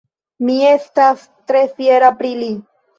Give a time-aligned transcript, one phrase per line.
[0.47, 2.55] Mi estas tre fiera pri li.